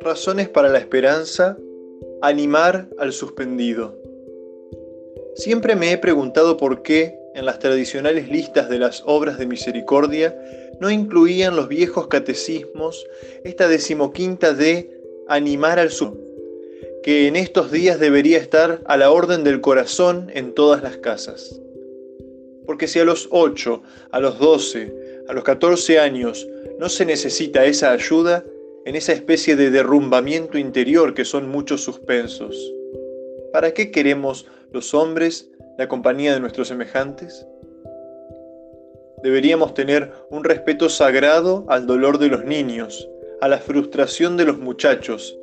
Razones 0.00 0.48
para 0.48 0.68
la 0.68 0.78
esperanza, 0.78 1.56
animar 2.22 2.88
al 2.98 3.12
suspendido. 3.12 3.96
Siempre 5.34 5.76
me 5.76 5.92
he 5.92 5.98
preguntado 5.98 6.56
por 6.56 6.82
qué 6.82 7.18
en 7.34 7.44
las 7.46 7.58
tradicionales 7.58 8.28
listas 8.28 8.68
de 8.68 8.78
las 8.78 9.02
obras 9.06 9.38
de 9.38 9.46
misericordia 9.46 10.36
no 10.80 10.90
incluían 10.90 11.56
los 11.56 11.68
viejos 11.68 12.08
catecismos 12.08 13.06
esta 13.44 13.68
decimoquinta 13.68 14.52
de 14.54 14.90
animar 15.28 15.78
al 15.78 15.90
suspendido 15.90 16.28
que 17.02 17.28
en 17.28 17.36
estos 17.36 17.70
días 17.70 17.98
debería 17.98 18.38
estar 18.38 18.82
a 18.86 18.96
la 18.96 19.10
orden 19.10 19.44
del 19.44 19.60
corazón 19.60 20.30
en 20.34 20.52
todas 20.52 20.82
las 20.82 20.96
casas. 20.98 21.60
Porque 22.68 22.86
si 22.86 22.98
a 22.98 23.04
los 23.06 23.28
8, 23.30 23.82
a 24.10 24.20
los 24.20 24.38
12, 24.38 25.24
a 25.26 25.32
los 25.32 25.42
14 25.42 26.00
años 26.00 26.46
no 26.78 26.90
se 26.90 27.06
necesita 27.06 27.64
esa 27.64 27.92
ayuda, 27.92 28.44
en 28.84 28.94
esa 28.94 29.14
especie 29.14 29.56
de 29.56 29.70
derrumbamiento 29.70 30.58
interior 30.58 31.14
que 31.14 31.24
son 31.24 31.48
muchos 31.48 31.80
suspensos, 31.80 32.54
¿para 33.54 33.72
qué 33.72 33.90
queremos 33.90 34.46
los 34.70 34.92
hombres 34.92 35.50
la 35.78 35.88
compañía 35.88 36.34
de 36.34 36.40
nuestros 36.40 36.68
semejantes? 36.68 37.46
Deberíamos 39.22 39.72
tener 39.72 40.12
un 40.28 40.44
respeto 40.44 40.90
sagrado 40.90 41.64
al 41.68 41.86
dolor 41.86 42.18
de 42.18 42.28
los 42.28 42.44
niños, 42.44 43.08
a 43.40 43.48
la 43.48 43.60
frustración 43.60 44.36
de 44.36 44.44
los 44.44 44.58
muchachos, 44.58 45.38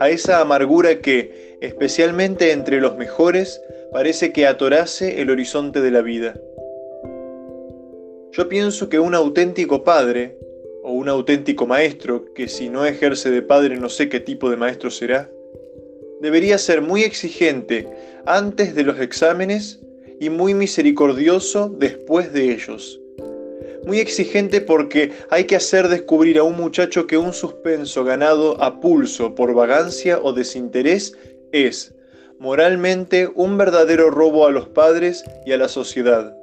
a 0.00 0.10
esa 0.10 0.40
amargura 0.40 1.00
que, 1.00 1.58
especialmente 1.60 2.50
entre 2.50 2.80
los 2.80 2.96
mejores, 2.96 3.62
parece 3.92 4.32
que 4.32 4.48
atorase 4.48 5.22
el 5.22 5.30
horizonte 5.30 5.80
de 5.80 5.92
la 5.92 6.02
vida. 6.02 6.34
Yo 8.36 8.50
pienso 8.50 8.90
que 8.90 9.00
un 9.00 9.14
auténtico 9.14 9.82
padre, 9.82 10.36
o 10.82 10.92
un 10.92 11.08
auténtico 11.08 11.66
maestro, 11.66 12.34
que 12.34 12.48
si 12.48 12.68
no 12.68 12.84
ejerce 12.84 13.30
de 13.30 13.40
padre 13.40 13.76
no 13.78 13.88
sé 13.88 14.10
qué 14.10 14.20
tipo 14.20 14.50
de 14.50 14.58
maestro 14.58 14.90
será, 14.90 15.30
debería 16.20 16.58
ser 16.58 16.82
muy 16.82 17.02
exigente 17.02 17.88
antes 18.26 18.74
de 18.74 18.82
los 18.82 19.00
exámenes 19.00 19.80
y 20.20 20.28
muy 20.28 20.52
misericordioso 20.52 21.70
después 21.70 22.32
de 22.34 22.52
ellos 22.52 23.00
muy 23.86 24.00
exigente 24.00 24.60
porque 24.60 25.12
hay 25.30 25.44
que 25.44 25.54
hacer 25.54 25.88
descubrir 25.88 26.38
a 26.38 26.42
un 26.42 26.56
muchacho 26.56 27.06
que 27.06 27.16
un 27.16 27.32
suspenso 27.32 28.02
ganado 28.02 28.60
a 28.60 28.80
pulso 28.80 29.36
por 29.36 29.54
vagancia 29.54 30.18
o 30.20 30.32
desinterés 30.32 31.16
es, 31.52 31.94
moralmente, 32.40 33.30
un 33.32 33.56
verdadero 33.56 34.10
robo 34.10 34.44
a 34.44 34.50
los 34.50 34.68
padres 34.68 35.24
y 35.46 35.52
a 35.52 35.56
la 35.56 35.68
sociedad. 35.68 36.36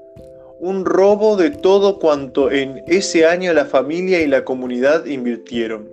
Un 0.66 0.86
robo 0.86 1.36
de 1.36 1.50
todo 1.50 2.00
cuanto 2.00 2.50
en 2.50 2.86
ese 2.88 3.26
año 3.26 3.52
la 3.52 3.66
familia 3.66 4.22
y 4.22 4.28
la 4.28 4.46
comunidad 4.46 5.06
invirtieron. 5.06 5.90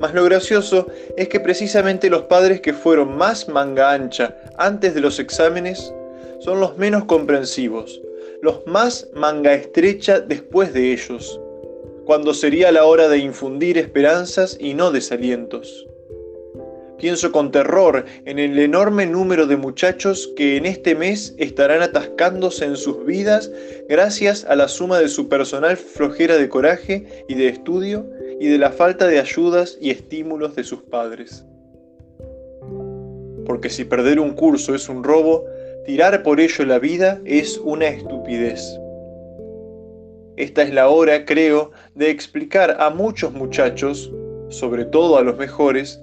Mas 0.00 0.12
lo 0.14 0.24
gracioso 0.24 0.88
es 1.16 1.28
que 1.28 1.38
precisamente 1.38 2.10
los 2.10 2.22
padres 2.22 2.60
que 2.60 2.72
fueron 2.72 3.16
más 3.16 3.48
manga 3.48 3.92
ancha 3.92 4.36
antes 4.58 4.96
de 4.96 5.00
los 5.00 5.20
exámenes 5.20 5.94
son 6.40 6.58
los 6.58 6.76
menos 6.76 7.04
comprensivos, 7.04 8.02
los 8.40 8.66
más 8.66 9.08
manga 9.14 9.54
estrecha 9.54 10.18
después 10.18 10.72
de 10.72 10.92
ellos, 10.92 11.40
cuando 12.04 12.34
sería 12.34 12.72
la 12.72 12.84
hora 12.84 13.06
de 13.06 13.18
infundir 13.18 13.78
esperanzas 13.78 14.56
y 14.58 14.74
no 14.74 14.90
desalientos. 14.90 15.86
Pienso 17.02 17.32
con 17.32 17.50
terror 17.50 18.06
en 18.24 18.38
el 18.38 18.58
enorme 18.58 19.04
número 19.04 19.46
de 19.46 19.58
muchachos 19.58 20.32
que 20.36 20.56
en 20.56 20.64
este 20.64 20.94
mes 20.94 21.34
estarán 21.36 21.82
atascándose 21.82 22.64
en 22.64 22.76
sus 22.76 23.04
vidas 23.04 23.50
gracias 23.88 24.46
a 24.46 24.56
la 24.56 24.68
suma 24.68 24.98
de 25.00 25.08
su 25.08 25.28
personal 25.28 25.76
flojera 25.76 26.38
de 26.38 26.48
coraje 26.48 27.24
y 27.28 27.34
de 27.34 27.48
estudio 27.48 28.08
y 28.40 28.46
de 28.46 28.56
la 28.56 28.70
falta 28.70 29.06
de 29.06 29.18
ayudas 29.18 29.76
y 29.80 29.90
estímulos 29.90 30.56
de 30.56 30.64
sus 30.64 30.80
padres. 30.82 31.44
Porque 33.44 33.68
si 33.68 33.84
perder 33.84 34.20
un 34.20 34.34
curso 34.34 34.74
es 34.74 34.88
un 34.88 35.04
robo, 35.04 35.44
Tirar 35.84 36.22
por 36.22 36.38
ello 36.38 36.64
la 36.64 36.78
vida 36.78 37.20
es 37.24 37.58
una 37.58 37.88
estupidez. 37.88 38.78
Esta 40.36 40.62
es 40.62 40.72
la 40.72 40.88
hora, 40.88 41.24
creo, 41.24 41.72
de 41.96 42.08
explicar 42.08 42.76
a 42.78 42.90
muchos 42.90 43.32
muchachos, 43.32 44.12
sobre 44.48 44.84
todo 44.84 45.18
a 45.18 45.22
los 45.22 45.36
mejores, 45.36 46.00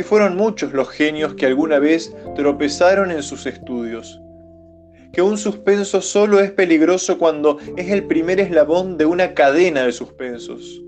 que 0.00 0.04
fueron 0.04 0.34
muchos 0.34 0.72
los 0.72 0.88
genios 0.88 1.34
que 1.34 1.44
alguna 1.44 1.78
vez 1.78 2.16
tropezaron 2.34 3.10
en 3.10 3.22
sus 3.22 3.44
estudios. 3.44 4.18
Que 5.12 5.20
un 5.20 5.36
suspenso 5.36 6.00
solo 6.00 6.40
es 6.40 6.50
peligroso 6.50 7.18
cuando 7.18 7.58
es 7.76 7.90
el 7.90 8.04
primer 8.04 8.40
eslabón 8.40 8.96
de 8.96 9.04
una 9.04 9.34
cadena 9.34 9.82
de 9.82 9.92
suspensos. 9.92 10.82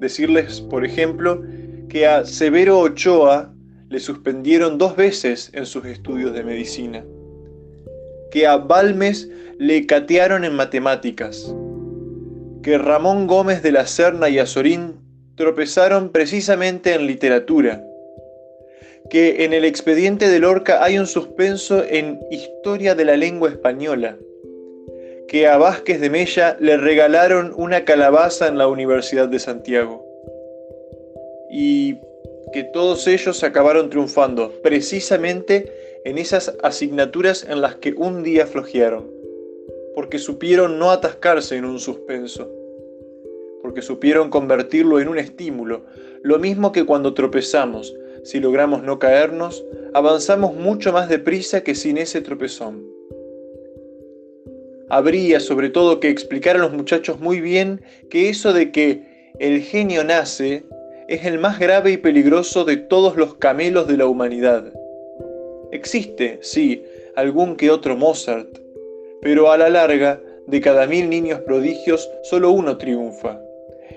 Decirles, 0.00 0.60
por 0.62 0.84
ejemplo, 0.84 1.44
que 1.88 2.08
a 2.08 2.24
Severo 2.24 2.80
Ochoa 2.80 3.54
le 3.88 4.00
suspendieron 4.00 4.76
dos 4.76 4.96
veces 4.96 5.52
en 5.52 5.64
sus 5.64 5.84
estudios 5.84 6.32
de 6.32 6.42
medicina, 6.42 7.04
que 8.32 8.48
a 8.48 8.56
Balmes 8.56 9.30
le 9.60 9.86
catearon 9.86 10.42
en 10.42 10.56
matemáticas, 10.56 11.54
que 12.64 12.78
Ramón 12.78 13.28
Gómez 13.28 13.62
de 13.62 13.70
la 13.70 13.86
Serna 13.86 14.28
y 14.28 14.40
Azorín 14.40 14.99
tropezaron 15.40 16.10
precisamente 16.10 16.92
en 16.92 17.06
literatura, 17.06 17.82
que 19.08 19.46
en 19.46 19.54
el 19.54 19.64
expediente 19.64 20.28
de 20.28 20.38
Lorca 20.38 20.84
hay 20.84 20.98
un 20.98 21.06
suspenso 21.06 21.82
en 21.82 22.20
historia 22.30 22.94
de 22.94 23.06
la 23.06 23.16
lengua 23.16 23.48
española, 23.48 24.18
que 25.28 25.48
a 25.48 25.56
Vázquez 25.56 25.98
de 25.98 26.10
Mella 26.10 26.58
le 26.60 26.76
regalaron 26.76 27.54
una 27.56 27.86
calabaza 27.86 28.48
en 28.48 28.58
la 28.58 28.68
Universidad 28.68 29.28
de 29.28 29.38
Santiago. 29.38 30.04
Y 31.50 31.96
que 32.52 32.62
todos 32.62 33.06
ellos 33.06 33.42
acabaron 33.42 33.88
triunfando 33.88 34.52
precisamente 34.62 35.72
en 36.04 36.18
esas 36.18 36.54
asignaturas 36.62 37.46
en 37.48 37.62
las 37.62 37.76
que 37.76 37.94
un 37.96 38.22
día 38.22 38.46
flojearon, 38.46 39.10
porque 39.94 40.18
supieron 40.18 40.78
no 40.78 40.90
atascarse 40.90 41.56
en 41.56 41.64
un 41.64 41.80
suspenso, 41.80 42.59
porque 43.70 43.82
supieron 43.82 44.30
convertirlo 44.30 44.98
en 44.98 45.06
un 45.06 45.16
estímulo, 45.16 45.84
lo 46.24 46.40
mismo 46.40 46.72
que 46.72 46.84
cuando 46.84 47.14
tropezamos, 47.14 47.94
si 48.24 48.40
logramos 48.40 48.82
no 48.82 48.98
caernos, 48.98 49.64
avanzamos 49.94 50.56
mucho 50.56 50.92
más 50.92 51.08
deprisa 51.08 51.60
que 51.62 51.76
sin 51.76 51.96
ese 51.96 52.20
tropezón. 52.20 52.84
Habría 54.88 55.38
sobre 55.38 55.68
todo 55.68 56.00
que 56.00 56.08
explicar 56.08 56.56
a 56.56 56.58
los 56.58 56.72
muchachos 56.72 57.20
muy 57.20 57.40
bien 57.40 57.80
que 58.10 58.28
eso 58.28 58.52
de 58.52 58.72
que 58.72 59.04
el 59.38 59.60
genio 59.60 60.02
nace 60.02 60.64
es 61.06 61.24
el 61.24 61.38
más 61.38 61.60
grave 61.60 61.92
y 61.92 61.96
peligroso 61.96 62.64
de 62.64 62.76
todos 62.76 63.14
los 63.14 63.36
camelos 63.36 63.86
de 63.86 63.98
la 63.98 64.06
humanidad. 64.06 64.64
Existe, 65.70 66.40
sí, 66.42 66.82
algún 67.14 67.54
que 67.54 67.70
otro 67.70 67.96
Mozart, 67.96 68.48
pero 69.22 69.52
a 69.52 69.56
la 69.56 69.70
larga, 69.70 70.20
de 70.48 70.60
cada 70.60 70.88
mil 70.88 71.08
niños 71.08 71.38
prodigios, 71.42 72.10
solo 72.24 72.50
uno 72.50 72.76
triunfa. 72.76 73.38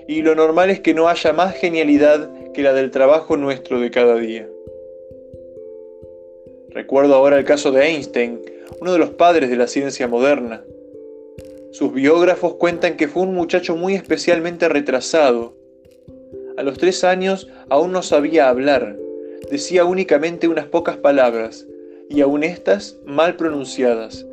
Y 0.06 0.22
lo 0.22 0.34
normal 0.34 0.70
es 0.70 0.80
que 0.80 0.94
no 0.94 1.08
haya 1.08 1.32
más 1.32 1.54
genialidad 1.54 2.30
que 2.52 2.62
la 2.62 2.72
del 2.72 2.90
trabajo 2.90 3.36
nuestro 3.36 3.80
de 3.80 3.90
cada 3.90 4.16
día. 4.16 4.48
Recuerdo 6.70 7.14
ahora 7.14 7.38
el 7.38 7.44
caso 7.44 7.70
de 7.72 7.86
Einstein, 7.86 8.40
uno 8.80 8.92
de 8.92 8.98
los 8.98 9.10
padres 9.10 9.50
de 9.50 9.56
la 9.56 9.66
ciencia 9.66 10.08
moderna. 10.08 10.64
Sus 11.72 11.92
biógrafos 11.92 12.54
cuentan 12.54 12.96
que 12.96 13.08
fue 13.08 13.22
un 13.22 13.34
muchacho 13.34 13.76
muy 13.76 13.94
especialmente 13.94 14.68
retrasado, 14.68 15.54
a 16.56 16.62
los 16.62 16.78
tres 16.78 17.02
años 17.02 17.48
aún 17.68 17.90
no 17.90 18.02
sabía 18.02 18.48
hablar, 18.48 18.96
decía 19.50 19.84
únicamente 19.84 20.46
unas 20.46 20.66
pocas 20.66 20.96
palabras, 20.96 21.66
y 22.08 22.20
aún 22.20 22.44
estas 22.44 22.96
mal 23.04 23.34
pronunciadas, 23.34 24.24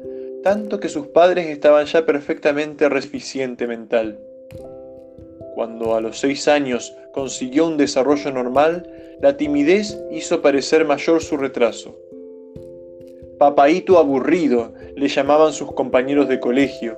tanto 0.44 0.80
que 0.80 0.88
sus 0.88 1.08
padres 1.08 1.48
estaban 1.48 1.88
ya 1.88 2.06
perfectamente 2.06 2.90
reficiente 2.90 3.66
mental. 3.66 4.20
Cuando 5.54 5.96
a 5.96 6.02
los 6.02 6.20
seis 6.20 6.48
años 6.48 6.96
consiguió 7.12 7.68
un 7.68 7.78
desarrollo 7.78 8.32
normal, 8.32 8.90
la 9.20 9.38
timidez 9.38 10.00
hizo 10.12 10.42
parecer 10.42 10.86
mayor 10.86 11.22
su 11.22 11.38
retraso. 11.38 11.96
Papaíto 13.38 13.98
aburrido 13.98 14.74
le 14.96 15.08
llamaban 15.08 15.54
sus 15.54 15.72
compañeros 15.74 16.30
de 16.30 16.40
colegio, 16.40 16.98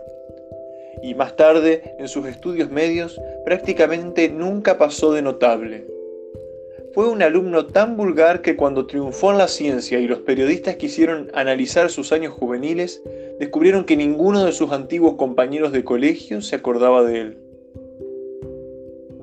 y 1.02 1.16
más 1.16 1.36
tarde, 1.36 1.96
en 2.00 2.08
sus 2.08 2.26
estudios 2.28 2.70
medios, 2.70 3.20
prácticamente 3.44 4.30
nunca 4.30 4.78
pasó 4.78 5.12
de 5.12 5.22
notable. 5.22 5.86
Fue 6.94 7.10
un 7.10 7.24
alumno 7.24 7.66
tan 7.66 7.98
vulgar 7.98 8.42
que 8.42 8.56
cuando 8.56 8.86
triunfó 8.86 9.32
en 9.32 9.40
la 9.40 9.48
ciencia 9.48 10.00
y 10.00 10.08
los 10.08 10.20
periodistas 10.20 10.76
quisieron 10.76 11.30
analizar 11.34 11.90
sus 11.90 12.12
años 12.14 12.34
juveniles, 12.34 13.02
descubrieron 13.40 13.84
que 13.84 13.98
ninguno 13.98 14.46
de 14.46 14.52
sus 14.52 14.72
antiguos 14.72 15.16
compañeros 15.16 15.72
de 15.72 15.84
colegio 15.84 16.42
se 16.42 16.56
acordaba 16.56 17.04
de 17.04 17.20
él. 17.20 17.43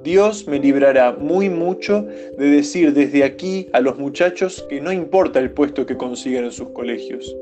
Dios 0.03 0.47
me 0.47 0.59
librará 0.59 1.13
muy 1.13 1.51
mucho 1.51 2.07
de 2.39 2.47
decir 2.47 2.95
desde 2.95 3.23
aquí 3.23 3.69
a 3.73 3.81
los 3.81 3.99
muchachos 3.99 4.65
que 4.71 4.81
no 4.81 4.93
importa 4.93 5.39
el 5.41 5.51
puesto 5.51 5.85
que 5.85 5.97
consigan 5.97 6.45
en 6.45 6.53
sus 6.53 6.71
colegios. 6.71 7.37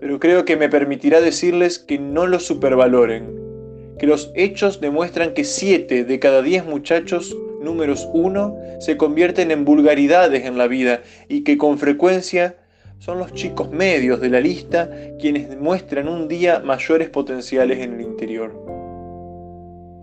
pero 0.00 0.20
creo 0.20 0.44
que 0.44 0.56
me 0.56 0.68
permitirá 0.68 1.20
decirles 1.20 1.78
que 1.80 1.98
no 1.98 2.26
lo 2.28 2.38
supervaloren, 2.38 3.36
que 3.98 4.06
los 4.06 4.30
hechos 4.36 4.80
demuestran 4.80 5.34
que 5.34 5.42
7 5.42 6.04
de 6.04 6.18
cada 6.20 6.40
10 6.40 6.66
muchachos 6.66 7.36
números 7.60 8.08
1 8.12 8.56
se 8.78 8.96
convierten 8.96 9.50
en 9.50 9.64
vulgaridades 9.64 10.44
en 10.44 10.56
la 10.56 10.68
vida 10.68 11.02
y 11.28 11.42
que 11.42 11.58
con 11.58 11.78
frecuencia 11.78 12.56
son 13.00 13.18
los 13.18 13.34
chicos 13.34 13.70
medios 13.70 14.20
de 14.20 14.30
la 14.30 14.40
lista 14.40 14.88
quienes 15.20 15.50
demuestran 15.50 16.08
un 16.08 16.28
día 16.28 16.60
mayores 16.60 17.10
potenciales 17.10 17.80
en 17.80 17.94
el 17.94 18.02
interior. 18.02 18.77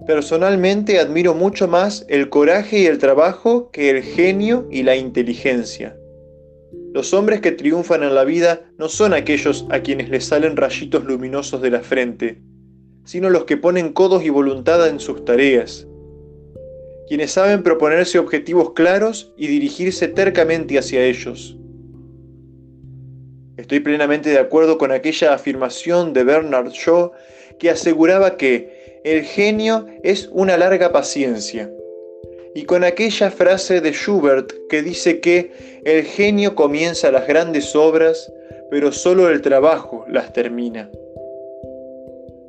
Personalmente 0.06 1.00
admiro 1.00 1.34
mucho 1.34 1.68
más 1.68 2.06
el 2.10 2.30
coraje 2.30 2.80
y 2.80 2.86
el 2.86 3.00
trabajo 3.00 3.72
que 3.72 3.90
el 3.90 4.04
genio 4.04 4.68
y 4.70 4.84
la 4.84 4.96
inteligencia. 4.96 5.98
Los 6.94 7.12
hombres 7.14 7.42
que 7.42 7.52
triunfan 7.52 8.04
en 8.04 8.14
la 8.14 8.24
vida 8.24 8.70
no 8.78 8.88
son 8.88 9.14
aquellos 9.14 9.66
a 9.72 9.80
quienes 9.80 10.10
les 10.10 10.26
salen 10.26 10.58
rayitos 10.58 11.04
luminosos 11.06 11.60
de 11.62 11.72
la 11.72 11.82
frente, 11.82 12.40
sino 13.04 13.32
los 13.32 13.46
que 13.46 13.58
ponen 13.58 13.94
codos 13.94 14.24
y 14.24 14.30
voluntad 14.30 14.88
en 14.88 15.00
sus 15.00 15.26
tareas, 15.26 15.88
quienes 17.08 17.32
saben 17.32 17.64
proponerse 17.64 18.20
objetivos 18.20 18.74
claros 18.74 19.34
y 19.36 19.48
dirigirse 19.48 20.08
tercamente 20.08 20.78
hacia 20.78 21.04
ellos. 21.04 21.58
Estoy 23.58 23.80
plenamente 23.80 24.30
de 24.30 24.40
acuerdo 24.40 24.78
con 24.78 24.92
aquella 24.92 25.34
afirmación 25.34 26.14
de 26.14 26.24
Bernard 26.24 26.70
Shaw 26.70 27.12
que 27.58 27.70
aseguraba 27.72 28.38
que 28.38 28.75
el 29.06 29.24
genio 29.24 29.86
es 30.02 30.30
una 30.32 30.58
larga 30.58 30.92
paciencia, 30.92 31.72
y 32.56 32.64
con 32.64 32.84
aquella 32.84 33.30
frase 33.30 33.80
de 33.80 33.92
Schubert 33.92 34.52
que 34.68 34.82
dice 34.82 35.20
que 35.20 35.52
el 35.86 36.06
genio 36.06 36.56
comienza 36.56 37.12
las 37.12 37.28
grandes 37.28 37.76
obras, 37.76 38.34
pero 38.72 38.92
solo 38.92 39.30
el 39.30 39.44
trabajo 39.44 40.06
las 40.10 40.34
termina. 40.34 40.90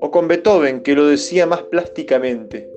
O 0.01 0.11
con 0.11 0.29
Beethoven 0.29 0.81
que 0.81 0.95
lo 0.95 1.07
decía 1.07 1.45
más 1.45 1.61
plásticamente, 1.65 2.71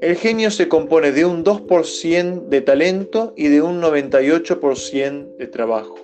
el 0.00 0.14
genio 0.14 0.52
se 0.52 0.68
compone 0.68 1.10
de 1.10 1.24
un 1.24 1.42
2% 1.44 2.46
de 2.46 2.60
talento 2.60 3.32
y 3.36 3.48
de 3.48 3.60
un 3.60 3.82
98% 3.82 5.36
de 5.36 5.46
trabajo. 5.48 5.96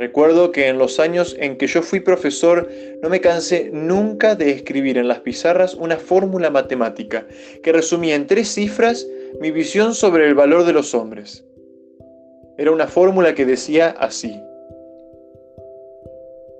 Recuerdo 0.00 0.50
que 0.50 0.68
en 0.68 0.78
los 0.78 0.98
años 0.98 1.36
en 1.38 1.58
que 1.58 1.66
yo 1.66 1.82
fui 1.82 2.00
profesor 2.00 2.66
no 3.02 3.10
me 3.10 3.20
cansé 3.20 3.68
nunca 3.70 4.34
de 4.34 4.50
escribir 4.50 4.96
en 4.96 5.08
las 5.08 5.20
pizarras 5.20 5.74
una 5.74 5.98
fórmula 5.98 6.48
matemática 6.48 7.26
que 7.62 7.70
resumía 7.70 8.14
en 8.14 8.26
tres 8.26 8.48
cifras 8.48 9.06
mi 9.42 9.50
visión 9.50 9.94
sobre 9.94 10.26
el 10.26 10.34
valor 10.34 10.64
de 10.64 10.72
los 10.72 10.94
hombres. 10.94 11.44
Era 12.56 12.70
una 12.70 12.86
fórmula 12.86 13.34
que 13.34 13.44
decía 13.44 13.90
así. 13.98 14.34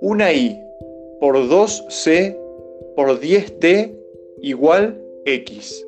Una 0.01 0.31
I 0.31 0.63
por 1.19 1.35
2C 1.35 2.37
por 2.95 3.19
10T 3.19 3.91
igual 4.43 5.01
X, 5.25 5.83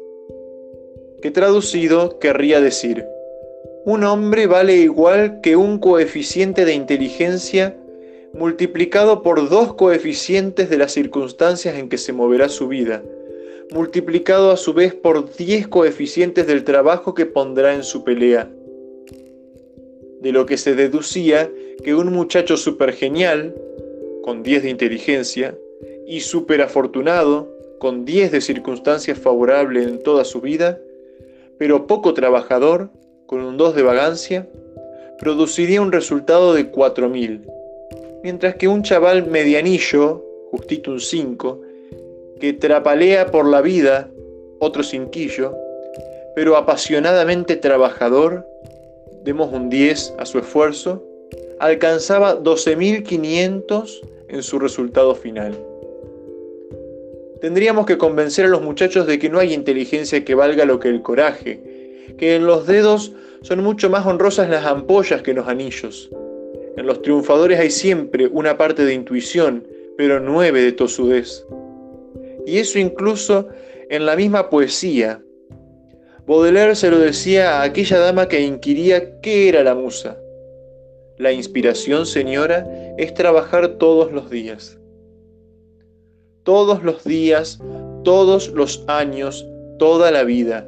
que 1.21 1.29
traducido 1.29 2.17
querría 2.17 2.59
decir, 2.61 3.05
un 3.85 4.03
hombre 4.05 4.47
vale 4.47 4.77
igual 4.77 5.41
que 5.41 5.55
un 5.55 5.77
coeficiente 5.77 6.63
de 6.63 6.73
inteligencia 6.73 7.75
multiplicado 8.33 9.21
por 9.21 9.49
dos 9.49 9.73
coeficientes 9.73 10.69
de 10.69 10.77
las 10.77 10.93
circunstancias 10.93 11.75
en 11.75 11.89
que 11.89 11.97
se 11.97 12.13
moverá 12.13 12.49
su 12.49 12.67
vida, 12.67 13.03
multiplicado 13.71 14.51
a 14.51 14.57
su 14.57 14.73
vez 14.73 14.93
por 14.93 15.35
10 15.35 15.67
coeficientes 15.67 16.47
del 16.47 16.63
trabajo 16.63 17.13
que 17.13 17.25
pondrá 17.25 17.75
en 17.75 17.83
su 17.83 18.03
pelea. 18.03 18.49
De 20.21 20.31
lo 20.31 20.45
que 20.45 20.57
se 20.57 20.73
deducía 20.73 21.51
que 21.83 21.93
un 21.93 22.11
muchacho 22.11 22.55
supergenial, 22.55 23.53
con 24.23 24.41
10 24.41 24.63
de 24.63 24.69
inteligencia, 24.69 25.57
y 26.07 26.21
superafortunado, 26.21 27.51
con 27.79 28.05
10 28.05 28.31
de 28.31 28.41
circunstancias 28.41 29.19
favorables 29.19 29.85
en 29.87 29.99
toda 29.99 30.23
su 30.23 30.39
vida, 30.39 30.79
pero 31.57 31.85
poco 31.85 32.13
trabajador, 32.13 32.89
con 33.53 33.61
un 33.61 33.67
2 33.67 33.75
de 33.75 33.83
vagancia, 33.83 34.47
produciría 35.19 35.81
un 35.81 35.91
resultado 35.91 36.53
de 36.53 36.71
4.000, 36.71 37.41
mientras 38.23 38.55
que 38.55 38.67
un 38.67 38.81
chaval 38.81 39.27
medianillo, 39.27 40.23
justito 40.49 40.91
un 40.91 40.99
5, 40.99 41.61
que 42.39 42.53
trapalea 42.53 43.27
por 43.27 43.45
la 43.47 43.61
vida, 43.61 44.09
otro 44.59 44.81
cinquillo, 44.81 45.55
pero 46.35 46.57
apasionadamente 46.57 47.55
trabajador, 47.55 48.45
demos 49.23 49.53
un 49.53 49.69
10 49.69 50.15
a 50.17 50.25
su 50.25 50.39
esfuerzo, 50.39 51.03
alcanzaba 51.59 52.41
12.500 52.41 54.01
en 54.29 54.41
su 54.41 54.57
resultado 54.57 55.13
final. 55.13 55.55
Tendríamos 57.39 57.85
que 57.85 57.99
convencer 57.99 58.45
a 58.45 58.49
los 58.49 58.63
muchachos 58.63 59.05
de 59.05 59.19
que 59.19 59.29
no 59.29 59.37
hay 59.37 59.53
inteligencia 59.53 60.25
que 60.25 60.33
valga 60.33 60.65
lo 60.65 60.79
que 60.79 60.87
el 60.87 61.03
coraje, 61.03 61.59
que 62.17 62.35
en 62.35 62.45
los 62.45 62.65
dedos 62.65 63.13
son 63.43 63.63
mucho 63.63 63.89
más 63.89 64.05
honrosas 64.07 64.49
las 64.49 64.65
ampollas 64.65 65.21
que 65.21 65.35
los 65.35 65.47
anillos. 65.47 66.09
En 66.75 66.87
los 66.87 67.03
triunfadores 67.03 67.59
hay 67.59 67.69
siempre 67.69 68.25
una 68.25 68.57
parte 68.57 68.83
de 68.83 68.95
intuición, 68.95 69.67
pero 69.95 70.19
nueve 70.19 70.63
de 70.63 70.71
tosudez. 70.71 71.45
Y 72.47 72.57
eso 72.57 72.79
incluso 72.79 73.47
en 73.91 74.07
la 74.07 74.15
misma 74.15 74.49
poesía. 74.49 75.21
Baudelaire 76.25 76.73
se 76.73 76.89
lo 76.89 76.97
decía 76.97 77.59
a 77.59 77.63
aquella 77.63 77.99
dama 77.99 78.27
que 78.27 78.41
inquiría 78.41 79.21
qué 79.21 79.49
era 79.49 79.63
la 79.63 79.75
musa. 79.75 80.17
La 81.19 81.31
inspiración, 81.31 82.07
señora, 82.07 82.67
es 82.97 83.13
trabajar 83.13 83.77
todos 83.77 84.11
los 84.11 84.31
días 84.31 84.79
todos 86.43 86.83
los 86.83 87.03
días, 87.03 87.59
todos 88.03 88.49
los 88.49 88.83
años, 88.87 89.45
toda 89.79 90.11
la 90.11 90.23
vida. 90.23 90.67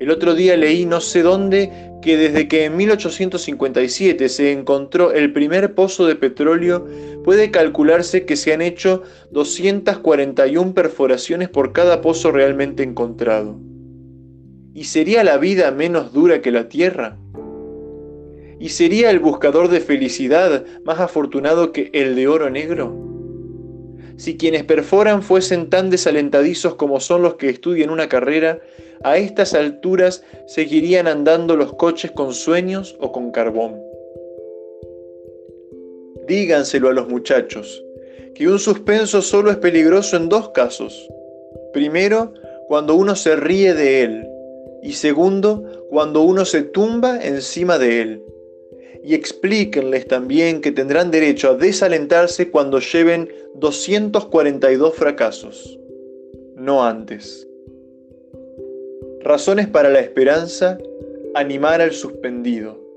El 0.00 0.10
otro 0.10 0.34
día 0.34 0.56
leí 0.56 0.86
no 0.86 1.02
sé 1.02 1.22
dónde 1.22 1.70
que 2.00 2.16
desde 2.16 2.48
que 2.48 2.64
en 2.64 2.76
1857 2.78 4.30
se 4.30 4.50
encontró 4.50 5.12
el 5.12 5.30
primer 5.34 5.74
pozo 5.74 6.06
de 6.06 6.16
petróleo, 6.16 6.86
puede 7.22 7.50
calcularse 7.50 8.24
que 8.24 8.36
se 8.36 8.54
han 8.54 8.62
hecho 8.62 9.02
241 9.30 10.72
perforaciones 10.72 11.50
por 11.50 11.72
cada 11.72 12.00
pozo 12.00 12.32
realmente 12.32 12.82
encontrado. 12.82 13.60
¿Y 14.72 14.84
sería 14.84 15.22
la 15.22 15.36
vida 15.36 15.70
menos 15.70 16.14
dura 16.14 16.40
que 16.40 16.50
la 16.50 16.70
tierra? 16.70 17.18
¿Y 18.58 18.70
sería 18.70 19.10
el 19.10 19.18
buscador 19.18 19.68
de 19.68 19.80
felicidad 19.80 20.64
más 20.82 20.98
afortunado 21.00 21.72
que 21.72 21.90
el 21.92 22.16
de 22.16 22.26
oro 22.26 22.48
negro? 22.48 23.10
Si 24.16 24.38
quienes 24.38 24.64
perforan 24.64 25.22
fuesen 25.22 25.68
tan 25.68 25.90
desalentadizos 25.90 26.76
como 26.76 27.00
son 27.00 27.20
los 27.20 27.34
que 27.34 27.50
estudian 27.50 27.90
una 27.90 28.08
carrera, 28.08 28.60
a 29.02 29.16
estas 29.16 29.54
alturas 29.54 30.22
seguirían 30.46 31.06
andando 31.06 31.56
los 31.56 31.74
coches 31.74 32.10
con 32.10 32.34
sueños 32.34 32.96
o 33.00 33.12
con 33.12 33.30
carbón. 33.30 33.80
Díganselo 36.26 36.88
a 36.88 36.92
los 36.92 37.08
muchachos, 37.08 37.84
que 38.34 38.48
un 38.48 38.58
suspenso 38.58 39.22
solo 39.22 39.50
es 39.50 39.56
peligroso 39.56 40.16
en 40.16 40.28
dos 40.28 40.50
casos. 40.50 41.08
Primero, 41.72 42.34
cuando 42.68 42.94
uno 42.94 43.16
se 43.16 43.36
ríe 43.36 43.74
de 43.74 44.02
él, 44.02 44.28
y 44.82 44.92
segundo, 44.92 45.86
cuando 45.90 46.22
uno 46.22 46.44
se 46.44 46.62
tumba 46.62 47.22
encima 47.22 47.78
de 47.78 48.00
él 48.02 48.24
y 49.02 49.14
explíquenles 49.14 50.06
también 50.06 50.60
que 50.60 50.72
tendrán 50.72 51.10
derecho 51.10 51.50
a 51.50 51.54
desalentarse 51.54 52.50
cuando 52.50 52.80
lleven 52.80 53.32
242 53.54 54.94
fracasos, 54.94 55.78
no 56.54 56.84
antes. 56.84 57.49
Razones 59.22 59.68
para 59.68 59.90
la 59.90 60.00
esperanza, 60.00 60.78
animar 61.34 61.82
al 61.82 61.92
suspendido. 61.92 62.89